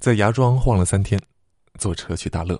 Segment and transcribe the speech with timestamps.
[0.00, 1.20] 在芽庄晃了三天，
[1.78, 2.58] 坐车去大乐。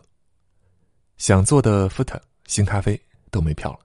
[1.16, 3.00] 想坐的福特、新咖啡
[3.30, 3.80] 都没票了，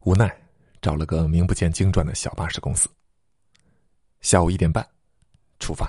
[0.00, 0.36] 无奈
[0.82, 2.88] 找了个名不见经传的小巴士公司。
[4.22, 4.84] 下午一点半
[5.60, 5.88] 出发。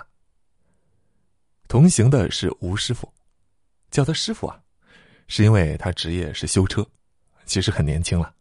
[1.68, 3.11] 同行的是吴师傅，
[3.89, 4.61] 叫他师傅啊，
[5.27, 6.88] 是因为他职业是修车，
[7.47, 8.31] 其实很年轻了，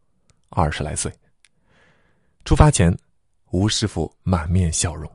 [0.50, 1.10] 二十来岁。
[2.44, 2.94] 出发前，
[3.52, 5.10] 吴师傅满面笑容，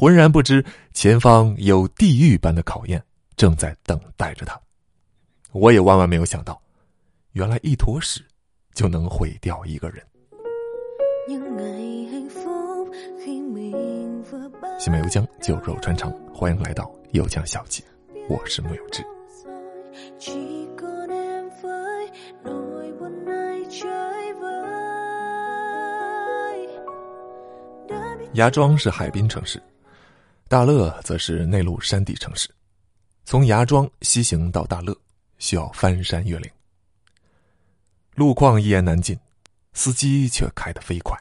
[0.00, 3.02] 浑然不知前方有地狱般的考验
[3.34, 4.56] 正在等待着他。
[5.50, 6.62] 我也万万没有想到，
[7.32, 8.24] 原来一坨屎
[8.72, 10.00] 就能毁掉一个人。
[14.78, 17.82] 西北油江酒肉穿肠，欢迎来到油江小记，
[18.28, 19.04] 我是木有志。
[28.34, 29.60] 芽庄是海滨城市，
[30.48, 32.48] 大乐则是内陆山地城市。
[33.26, 34.96] 从芽庄西行到大乐，
[35.36, 36.50] 需要翻山越岭，
[38.14, 39.18] 路况一言难尽，
[39.74, 41.14] 司机却开得飞快。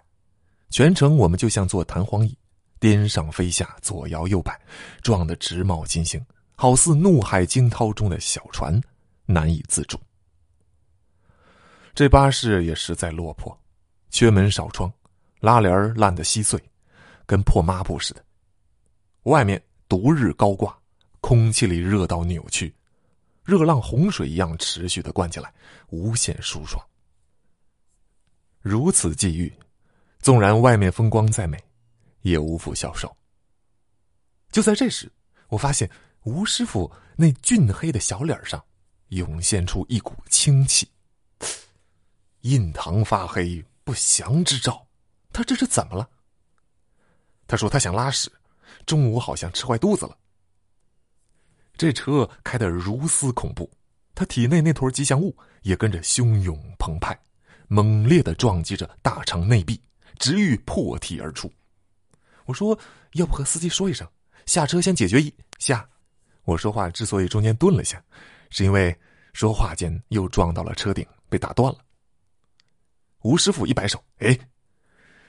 [0.69, 2.37] 全程我们就像坐弹簧椅，
[2.79, 4.57] 颠上飞下，左摇右摆，
[5.01, 6.25] 撞得直冒金星，
[6.55, 8.81] 好似怒海惊涛中的小船，
[9.25, 9.99] 难以自主。
[11.93, 13.57] 这巴士也实在落魄，
[14.09, 14.89] 缺门少窗，
[15.41, 16.57] 拉帘烂得稀碎。
[17.25, 18.23] 跟破抹布似的，
[19.27, 20.77] 外面毒日高挂，
[21.19, 22.73] 空气里热到扭曲，
[23.43, 25.53] 热浪洪水一样持续的灌进来，
[25.89, 26.81] 无限舒爽。
[28.61, 29.51] 如此际遇，
[30.19, 31.61] 纵然外面风光再美，
[32.21, 33.13] 也无福消受。
[34.49, 35.11] 就在这时，
[35.49, 35.89] 我发现
[36.23, 38.63] 吴师傅那俊黑的小脸上，
[39.09, 40.89] 涌现出一股清气。
[42.41, 44.87] 印堂发黑，不祥之兆。
[45.33, 46.09] 他这是怎么了？
[47.45, 48.31] 他说他想拉屎，
[48.85, 50.17] 中午好像吃坏肚子了。
[51.77, 53.69] 这车开得如斯恐怖，
[54.15, 57.15] 他体内那坨吉祥物也跟着汹涌澎湃，
[57.67, 59.79] 猛烈的撞击着大肠内壁，
[60.17, 61.51] 直欲破体而出。
[62.45, 62.77] 我说
[63.13, 64.07] ：“要不和司机说一声，
[64.45, 65.87] 下车先解决一下。”
[66.45, 68.03] 我说话之所以中间顿了下，
[68.49, 68.97] 是因为
[69.33, 71.79] 说话间又撞到了车顶，被打断了。
[73.21, 74.35] 吴师傅一摆手：“哎，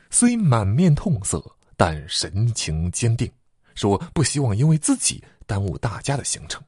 [0.08, 1.44] 虽满面痛色。”
[1.78, 3.30] 但神情坚定，
[3.76, 6.60] 说不希望因为自己耽误大家的行程，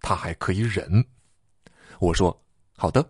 [0.00, 1.04] 他还可以忍。
[1.98, 2.40] 我说
[2.76, 3.04] 好的，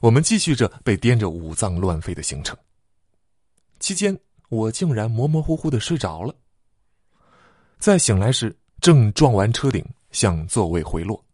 [0.00, 2.58] 我们继续着被颠着五脏乱飞的行程。
[3.78, 6.34] 期间，我竟然模模糊糊的睡着了。
[7.78, 11.24] 再醒来时，正撞完车顶，向座位回落。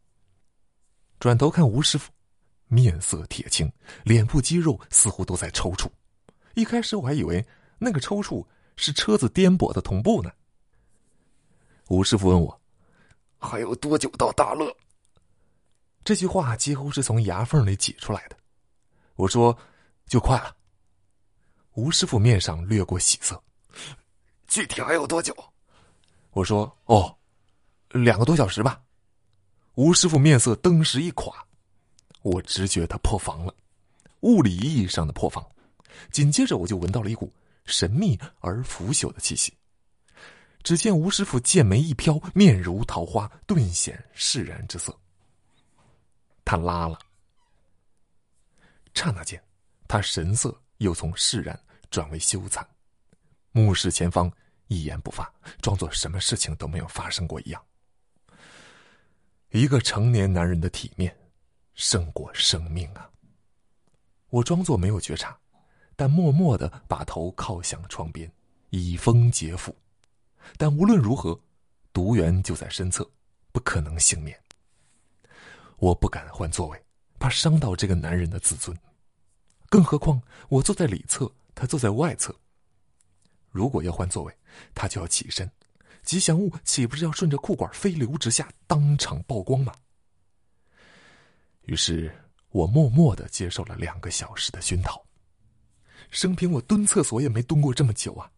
[1.19, 2.12] 转头看吴师傅，
[2.69, 5.89] 面色铁青，脸部肌肉似乎都在抽搐。
[6.55, 7.43] 一开始我还以为
[7.79, 8.47] 那个抽搐。
[8.77, 10.31] 是车子颠簸的同步呢。
[11.89, 12.61] 吴师傅问我
[13.39, 14.75] ：“还有多久到大乐？”
[16.05, 18.37] 这句话几乎是从牙缝里挤出来的。
[19.17, 19.57] 我说
[20.07, 20.57] ：“就快了。”
[21.75, 23.43] 吴师傅面上掠过喜色：
[24.47, 25.35] “具体还有多久？”
[26.33, 27.17] 我说：“哦，
[27.91, 28.81] 两个多小时吧。”
[29.77, 31.35] 吴师傅面色登时一垮，
[32.23, 33.55] 我直觉他破防了，
[34.21, 35.45] 物理意义上的破防。
[36.11, 37.33] 紧接着我就闻到了一股。
[37.65, 39.57] 神秘而腐朽的气息。
[40.63, 44.99] 只见吴师傅剑眉一飘，面如桃花，顿显释然之色。
[46.45, 46.99] 他拉了。
[48.95, 49.43] 刹那间，
[49.87, 51.59] 他神色又从释然
[51.91, 52.65] 转为羞惭，
[53.51, 54.33] 目视前方，
[54.69, 55.31] 一言不发，
[55.61, 57.63] 装作什么事情都没有发生过一样。
[59.51, 61.15] 一个成年男人的体面，
[61.75, 63.11] 胜过生命啊！
[64.31, 65.39] 我装作没有觉察。
[65.97, 68.31] 但默默的把头靠向窗边，
[68.71, 69.75] 以风解腹。
[70.56, 71.38] 但无论如何，
[71.93, 73.09] 毒源就在身侧，
[73.53, 74.38] 不可能幸免。
[75.78, 76.84] 我不敢换座位，
[77.19, 78.77] 怕伤到这个男人的自尊。
[79.69, 82.34] 更何况我坐在里侧，他坐在外侧。
[83.50, 84.37] 如果要换座位，
[84.75, 85.50] 他就要起身，
[86.03, 89.73] 吉祥物岂不是要顺着裤管飞流直下，当场曝光吗？
[91.62, 92.14] 于是
[92.50, 95.05] 我默默的接受了两个小时的熏陶。
[96.14, 98.31] 生平我蹲厕所也没蹲过这么久啊！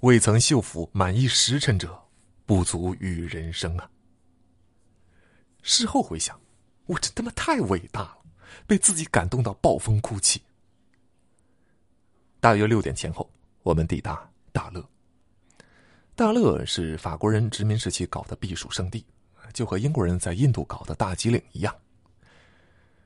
[0.00, 1.96] 未曾秀服满一时辰者，
[2.44, 3.88] 不足与人生啊！
[5.62, 6.38] 事后回想，
[6.86, 8.18] 我真他妈太伟大了，
[8.66, 10.42] 被自己感动到暴风哭泣。
[12.40, 13.30] 大约六点前后，
[13.62, 14.84] 我们抵达大乐。
[16.16, 19.06] 大乐是法国人殖民时期搞的避暑胜地，
[19.52, 21.72] 就和英国人在印度搞的大吉岭一样。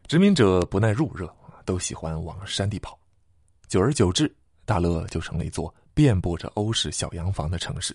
[0.07, 1.31] 殖民者不耐入热，
[1.67, 2.98] 都喜欢往山地跑。
[3.69, 4.35] 久而久之，
[4.65, 7.95] 大乐就成了一座遍布着欧式小洋房的城市。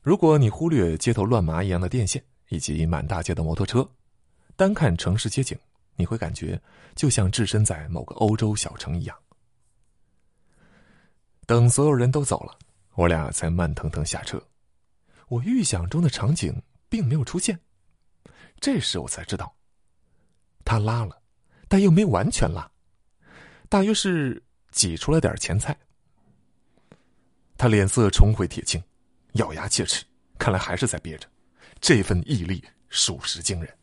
[0.00, 3.88] 如果你忽略街头乱麻一样的电线以及满大街的摩托车，
[4.54, 5.58] 单看城市街景，
[5.96, 6.60] 你会感觉
[6.94, 9.16] 就像置身在某个欧洲小城一样。
[11.44, 12.56] 等所有人都走了，
[12.94, 14.40] 我俩才慢腾腾下车。
[15.26, 16.54] 我预想中的场景
[16.88, 17.58] 并没有出现，
[18.60, 19.52] 这时我才知道，
[20.64, 21.20] 他拉了，
[21.66, 22.70] 但又没完全拉，
[23.72, 25.74] 大约是挤出了点前菜。
[27.56, 28.78] 他脸色重回铁青。
[29.36, 30.04] 咬牙切齿，
[30.38, 31.26] 看来还是在憋着，
[31.80, 33.74] 这份毅力属实惊人。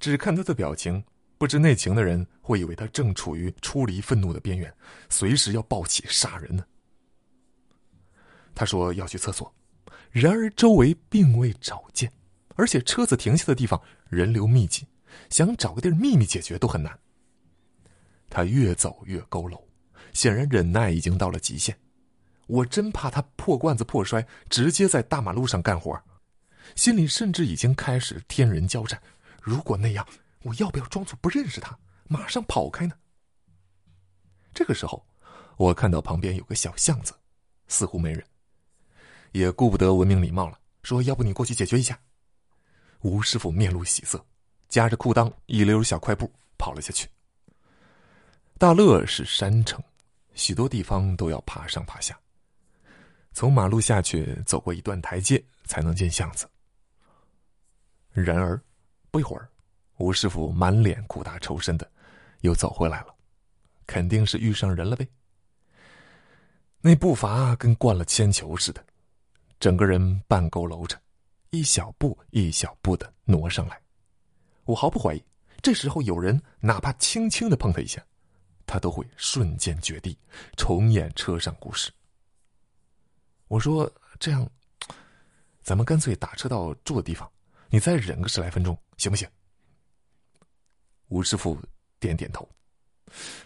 [0.00, 1.00] 只看他的表情，
[1.38, 4.74] 不知内情的人会以为他正处于出离愤怒的边缘，
[5.08, 6.66] 随时要暴起杀人呢。
[8.56, 9.54] 他说要去厕所，
[10.10, 12.12] 然而周围并未找见，
[12.56, 14.84] 而且车子停下的地方人流密集，
[15.30, 16.98] 想找个地儿秘密解决都很难。
[18.28, 19.60] 他越走越佝偻，
[20.12, 21.78] 显然忍耐已经到了极限。
[22.46, 26.00] 我真怕他破罐子破摔，直接在大马路上干活，
[26.74, 29.00] 心里甚至已经开始天人交战。
[29.42, 30.06] 如果那样，
[30.42, 31.76] 我要不要装作不认识他，
[32.08, 32.94] 马上跑开呢？
[34.54, 35.04] 这个时候，
[35.56, 37.12] 我看到旁边有个小巷子，
[37.68, 38.24] 似乎没人，
[39.32, 41.98] 也顾不得文明礼貌了，说：“要不你过去解决一下。”
[43.02, 44.24] 吴师傅面露喜色，
[44.68, 47.08] 夹着裤裆，一溜小快步跑了下去。
[48.58, 49.78] 大乐是山城，
[50.32, 52.18] 许多地方都要爬上爬下。
[53.34, 56.48] 从马路下去，走过一段台阶，才能进巷子。
[58.12, 58.58] 然而，
[59.10, 59.46] 不一会儿，
[59.98, 61.86] 吴师傅满脸苦大仇深的，
[62.40, 63.14] 又走回来了，
[63.86, 65.06] 肯定是遇上人了呗。
[66.80, 68.82] 那步伐跟灌了铅球似的，
[69.60, 70.98] 整个人半佝偻着，
[71.50, 73.78] 一小步一小步的挪上来。
[74.64, 75.22] 我毫不怀疑，
[75.60, 78.02] 这时候有人哪怕轻轻的碰他一下，
[78.66, 80.18] 他都会瞬间绝地，
[80.56, 81.90] 重演车上故事。
[83.48, 84.48] 我说：“这样，
[85.62, 87.30] 咱们干脆打车到住的地方，
[87.70, 89.28] 你再忍个十来分钟，行不行？”
[91.08, 91.56] 吴师傅
[92.00, 92.48] 点点头，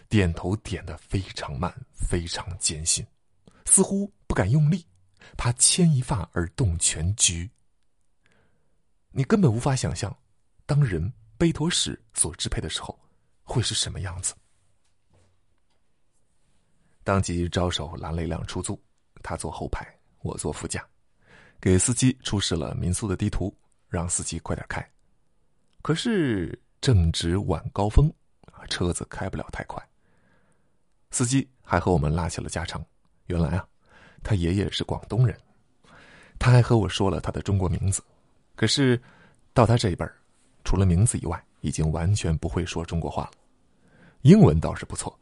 [0.09, 3.05] 点头点的非常慢，非常艰辛，
[3.65, 4.83] 似乎不敢用力，
[5.37, 7.47] 怕牵一发而动全局。
[9.11, 10.17] 你根本无法想象，
[10.65, 12.99] 当人被坨屎所支配的时候，
[13.43, 14.33] 会是什么样子。
[17.03, 18.79] 当即招手拦了一辆出租。
[19.23, 19.85] 他坐后排，
[20.21, 20.83] 我坐副驾，
[21.59, 23.55] 给司机出示了民宿的地图，
[23.87, 24.83] 让司机快点开。
[25.83, 28.11] 可是正值晚高峰，
[28.69, 29.81] 车子开不了太快。
[31.11, 32.83] 司机还和我们拉起了家常。
[33.27, 33.67] 原来啊，
[34.23, 35.37] 他爷爷是广东人，
[36.39, 38.03] 他还和我说了他的中国名字。
[38.55, 38.99] 可是
[39.53, 40.15] 到他这一辈儿，
[40.63, 43.31] 除了名字以外，已经完全不会说中国话了。
[44.21, 45.15] 英文倒是不错。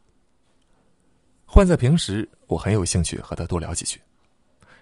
[1.52, 4.00] 换在平时，我很有兴趣和他多聊几句。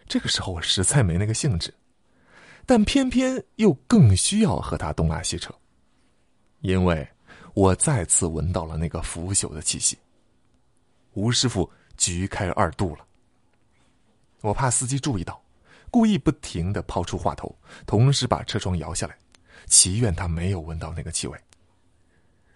[0.06, 1.72] 这个时候，我实在没那个兴致，
[2.66, 5.50] 但偏偏又更需要和他东拉西扯，
[6.60, 7.08] 因为
[7.54, 9.96] 我再次闻到了那个腐朽的气息。
[11.14, 13.06] 吴师傅局开二度了。
[14.42, 15.42] 我怕司机注意到，
[15.90, 17.50] 故意不停的抛出话头，
[17.86, 19.16] 同时把车窗摇下来，
[19.64, 21.38] 祈愿他没有闻到那个气味。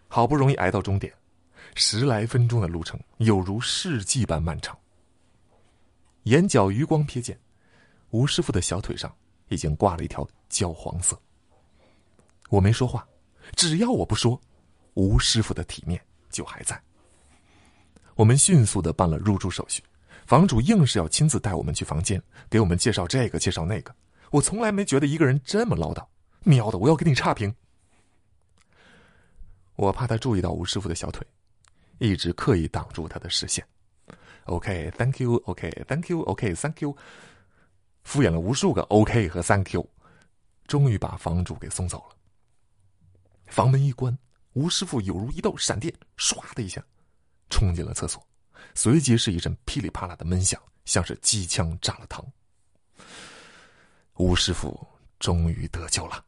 [0.07, 1.11] 好不容易挨到终点。
[1.75, 4.77] 十来分钟的路程，有如世纪般漫长。
[6.25, 7.39] 眼角余光瞥见，
[8.11, 9.13] 吴师傅的小腿上
[9.49, 11.21] 已经挂了一条焦黄色。
[12.49, 13.07] 我没说话，
[13.57, 14.41] 只要我不说，
[14.95, 16.01] 吴师傅的体面
[16.31, 16.81] 就还在。
[18.15, 19.83] 我们迅速的办了入住手续，
[20.27, 23.95] 房主硬是要亲自带我们去房间，给我们介绍这个介绍那个。
[24.31, 26.07] 我从来没觉得一个人这么唠叨，
[26.45, 27.55] 喵的，我要给你差评。
[29.77, 31.27] 我怕他注意到吴师傅的小腿。
[32.03, 33.65] 一直刻意挡住他的视线。
[34.47, 36.97] OK，Thank you，OK，Thank you，OK，Thank you，
[38.03, 39.89] 敷衍了无数个 OK 和 Thank you，
[40.67, 42.17] 终于把房主给送走了。
[43.47, 44.19] 房门一关，
[44.55, 46.85] 吴师傅有如一道闪电，唰的一下
[47.51, 48.21] 冲进了厕所，
[48.75, 52.25] 随即是一阵噼里啪啦的闷响，像是机枪炸了膛。
[54.15, 54.85] 吴师傅
[55.21, 56.25] 终于得救了，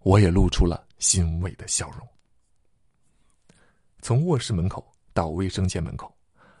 [0.00, 2.06] 我也露出了欣慰的笑容。
[4.00, 6.16] 从卧室门口到卫生间门口，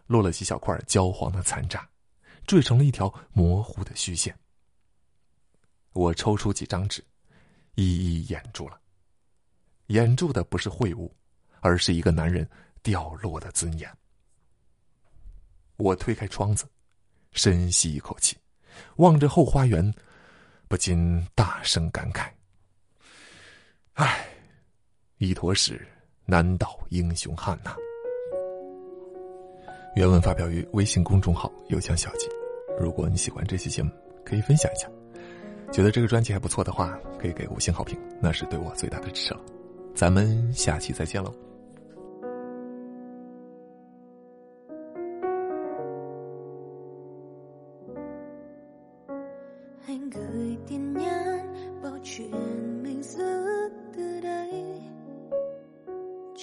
[0.06, 1.88] 落了几小块焦黄的残渣，
[2.46, 4.36] 缀成了一条模糊的虚线。
[5.92, 7.02] 我抽出几张纸，
[7.74, 8.80] 一一掩住了。
[9.86, 11.14] 掩住的不是秽物，
[11.60, 12.48] 而是一个男人
[12.82, 13.90] 掉落的尊严。
[15.76, 16.68] 我推开窗子，
[17.32, 18.36] 深吸一口气，
[18.96, 19.94] 望着后花园，
[20.66, 22.30] 不禁大声感慨
[23.94, 24.28] ：“唉，
[25.18, 25.86] 一坨屎。”
[26.30, 27.74] 难倒英雄汉呐！
[29.96, 32.28] 原文发表于微信公众号“有枪小姐”。
[32.78, 33.90] 如果你喜欢这期节目，
[34.26, 34.86] 可以分享一下。
[35.72, 39.40] 觉得这个专辑还不错的话，可以给五星好评，那是对我最大的支持了。
[39.94, 41.32] 咱们下期再见喽。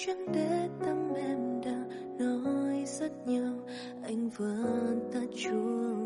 [0.06, 3.52] chẳng để tâm em đã nói rất nhiều.
[4.02, 6.05] Anh vừa ta chuông